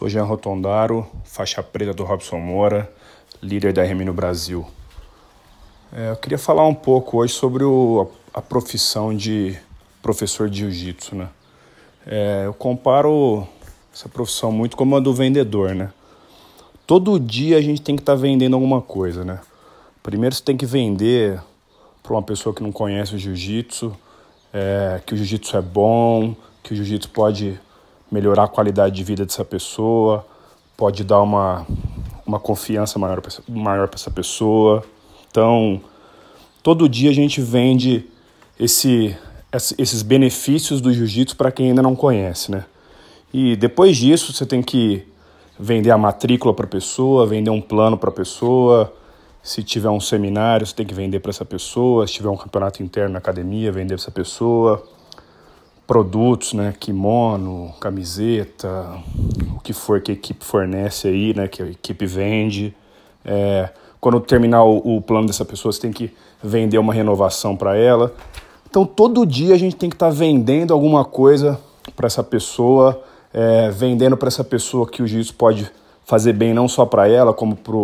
[0.00, 2.90] Sou Jean Rotondaro, faixa preta do Robson Moura,
[3.42, 4.66] líder da RM no Brasil.
[5.92, 9.58] É, eu queria falar um pouco hoje sobre o, a, a, profissão de
[10.00, 11.28] professor de jiu-jitsu, né?
[12.06, 13.46] É, eu comparo
[13.92, 15.92] essa profissão muito como a do vendedor, né?
[16.86, 19.38] Todo dia a gente tem que estar tá vendendo alguma coisa, né?
[20.02, 21.38] Primeiro você tem que vender
[22.02, 23.94] para uma pessoa que não conhece o jiu-jitsu,
[24.50, 27.60] é, que o jiu-jitsu é bom, que o jiu-jitsu pode
[28.10, 30.26] melhorar a qualidade de vida dessa pessoa,
[30.76, 31.66] pode dar uma,
[32.26, 34.82] uma confiança maior para maior essa pessoa.
[35.30, 35.80] Então,
[36.62, 38.06] todo dia a gente vende
[38.58, 39.16] esse,
[39.78, 42.64] esses benefícios do jiu-jitsu para quem ainda não conhece, né?
[43.32, 45.06] E depois disso, você tem que
[45.58, 48.92] vender a matrícula para a pessoa, vender um plano para a pessoa.
[49.40, 52.06] Se tiver um seminário, você tem que vender para essa pessoa.
[52.08, 54.84] Se tiver um campeonato interno na academia, vender para essa pessoa
[55.90, 58.96] produtos, né, kimono, camiseta,
[59.56, 62.72] o que for que a equipe fornece aí, né, que a equipe vende.
[63.24, 67.76] É, quando terminar o, o, plano dessa pessoa, você tem que vender uma renovação para
[67.76, 68.14] ela.
[68.70, 71.58] Então, todo dia a gente tem que estar tá vendendo alguma coisa
[71.96, 73.02] para essa pessoa,
[73.34, 75.68] é, vendendo para essa pessoa que o jiu pode
[76.04, 77.74] fazer bem não só para ela, como para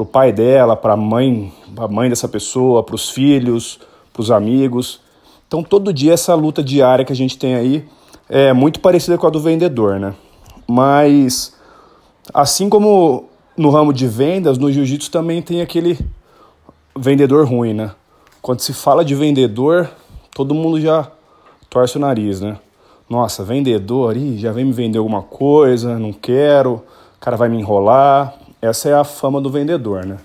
[0.00, 3.78] o pai dela, para a mãe, a mãe dessa pessoa, para os filhos,
[4.10, 5.04] para os amigos.
[5.46, 7.84] Então, todo dia essa luta diária que a gente tem aí
[8.28, 10.14] é muito parecida com a do vendedor, né?
[10.66, 11.54] Mas,
[12.34, 15.98] assim como no ramo de vendas, no jiu-jitsu também tem aquele
[16.96, 17.92] vendedor ruim, né?
[18.42, 19.90] Quando se fala de vendedor,
[20.34, 21.10] todo mundo já
[21.70, 22.58] torce o nariz, né?
[23.08, 26.74] Nossa, vendedor, ih, já vem me vender alguma coisa, não quero,
[27.16, 28.34] o cara vai me enrolar.
[28.60, 30.18] Essa é a fama do vendedor, né?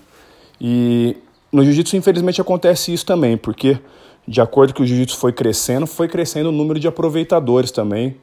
[0.60, 1.16] E
[1.52, 3.78] no jiu-jitsu, infelizmente, acontece isso também, porque
[4.26, 8.16] de acordo que o jiu-jitsu foi crescendo, foi crescendo o número de aproveitadores também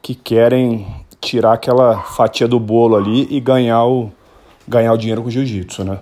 [0.00, 0.86] que querem
[1.20, 4.10] tirar aquela fatia do bolo ali e ganhar o,
[4.66, 5.98] ganhar o dinheiro com o jiu-jitsu, né?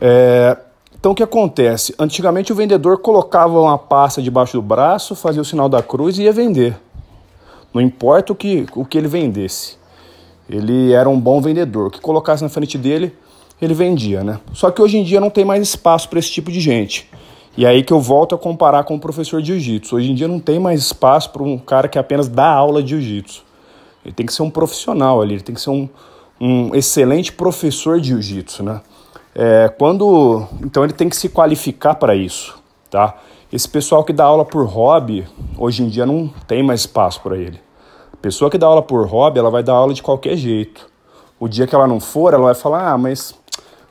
[0.00, 0.56] É,
[0.98, 1.94] então o que acontece?
[1.98, 6.22] Antigamente o vendedor colocava uma pasta debaixo do braço, fazia o sinal da cruz e
[6.22, 6.76] ia vender.
[7.72, 9.76] Não importa o que, o que ele vendesse.
[10.48, 11.88] Ele era um bom vendedor.
[11.88, 13.14] O que colocasse na frente dele,
[13.60, 14.40] ele vendia, né?
[14.52, 17.10] Só que hoje em dia não tem mais espaço para esse tipo de gente.
[17.56, 19.94] E aí que eu volto a comparar com o professor de jiu-jitsu.
[19.94, 22.90] Hoje em dia não tem mais espaço para um cara que apenas dá aula de
[22.90, 23.44] jiu-jitsu.
[24.04, 25.88] Ele tem que ser um profissional ali, ele tem que ser um,
[26.40, 28.80] um excelente professor de jiu-jitsu, né?
[29.36, 32.56] É, quando, então ele tem que se qualificar para isso,
[32.90, 33.16] tá?
[33.52, 35.24] Esse pessoal que dá aula por hobby,
[35.56, 37.60] hoje em dia não tem mais espaço para ele.
[38.12, 40.88] A pessoa que dá aula por hobby, ela vai dar aula de qualquer jeito.
[41.38, 43.32] O dia que ela não for, ela vai falar: "Ah, mas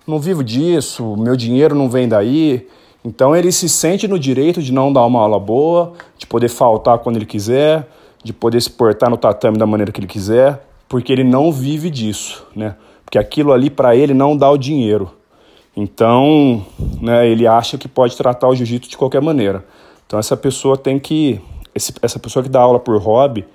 [0.06, 2.68] não vivo disso, meu dinheiro não vem daí".
[3.03, 7.00] Então ele se sente no direito de não dar uma aula boa, de poder faltar
[7.00, 7.88] quando ele quiser,
[8.24, 11.90] de poder se portar no tatame da maneira que ele quiser, porque ele não vive
[11.90, 12.75] disso, né?
[13.03, 15.12] Porque aquilo ali para ele não dá o dinheiro.
[15.75, 16.66] Então,
[17.02, 19.66] né, ele acha que pode tratar o jiu-jitsu de qualquer maneira.
[20.06, 21.42] Então essa pessoa tem que
[21.75, 23.46] esse, essa pessoa que dá aula por hobby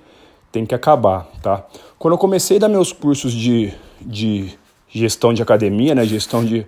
[0.51, 1.65] tem que acabar, tá?
[1.97, 4.57] Quando eu comecei a dar meus cursos de, de
[4.89, 6.65] gestão de academia, né, gestão de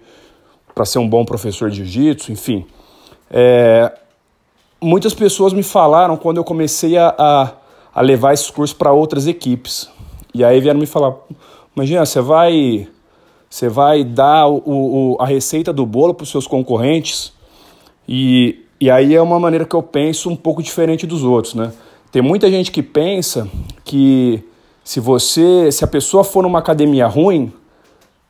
[0.74, 2.66] para ser um bom professor de jiu-jitsu, enfim.
[3.30, 3.92] É,
[4.82, 7.52] muitas pessoas me falaram quando eu comecei a, a,
[7.94, 9.90] a levar esses cursos para outras equipes.
[10.34, 11.16] E aí vieram me falar,
[11.76, 12.88] imagina, você vai,
[13.50, 17.34] você vai dar o, o, a receita do bolo para os seus concorrentes
[18.08, 21.72] e, e aí é uma maneira que eu penso um pouco diferente dos outros, né?
[22.12, 23.48] Tem muita gente que pensa
[23.86, 24.44] que
[24.84, 27.54] se você, se a pessoa for numa academia ruim,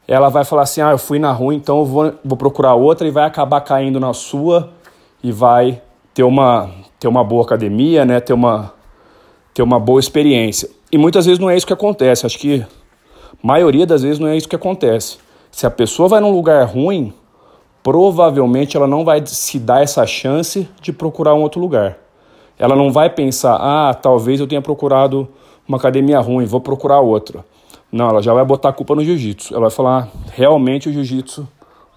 [0.07, 3.07] ela vai falar assim: ah, eu fui na rua, então eu vou, vou procurar outra
[3.07, 4.69] e vai acabar caindo na sua
[5.23, 5.81] e vai
[6.13, 6.69] ter uma,
[6.99, 8.19] ter uma boa academia, né?
[8.19, 8.73] ter, uma,
[9.53, 10.69] ter uma boa experiência.
[10.91, 12.25] E muitas vezes não é isso que acontece.
[12.25, 12.67] Acho que a
[13.41, 15.17] maioria das vezes não é isso que acontece.
[15.51, 17.13] Se a pessoa vai num lugar ruim,
[17.83, 21.97] provavelmente ela não vai se dar essa chance de procurar um outro lugar.
[22.57, 25.27] Ela não vai pensar, ah, talvez eu tenha procurado
[25.67, 27.43] uma academia ruim, vou procurar outra.
[27.91, 29.53] Não, ela já vai botar a culpa no jiu-jitsu.
[29.53, 31.47] Ela vai falar: realmente o jiu-jitsu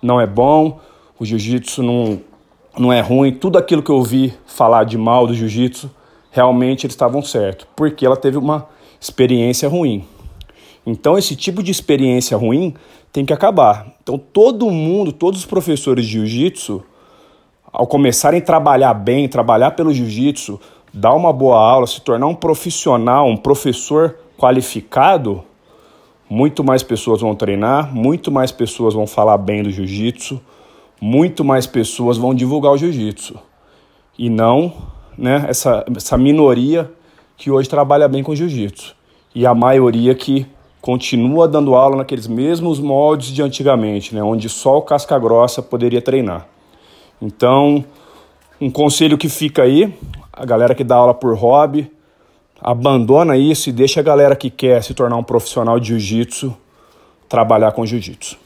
[0.03, 0.81] não é bom,
[1.19, 2.21] o jiu-jitsu não,
[2.77, 5.91] não é ruim, tudo aquilo que eu ouvi falar de mal do jiu-jitsu,
[6.31, 8.67] realmente eles estavam certos, porque ela teve uma
[9.01, 10.05] experiência ruim.
[10.87, 12.75] Então, esse tipo de experiência ruim
[13.13, 13.87] tem que acabar.
[14.03, 16.83] Então, todo mundo, todos os professores de jiu-jitsu,
[17.73, 20.61] ao começarem a trabalhar bem, trabalhar pelo jiu-jitsu,
[20.93, 25.43] dar uma boa aula, se tornar um profissional, um professor qualificado,
[26.35, 30.41] muito mais pessoas vão treinar, muito mais pessoas vão falar bem do jiu-jitsu,
[31.01, 33.39] muito mais pessoas vão divulgar o jiu-jitsu.
[34.19, 34.73] E não
[35.17, 36.91] né, essa, essa minoria
[37.37, 38.97] que hoje trabalha bem com jiu-jitsu.
[39.33, 40.45] E a maioria que
[40.81, 46.03] continua dando aula naqueles mesmos moldes de antigamente, né, onde só o casca grossa poderia
[46.03, 46.49] treinar.
[47.23, 47.85] Então,
[48.61, 49.95] um conselho que fica aí,
[50.33, 51.94] a galera que dá aula por hobby,
[52.65, 56.57] abandona isso e deixa a galera que quer se tornar um profissional de jiu-jitsu
[57.29, 58.39] trabalhar com jiu-jitsu.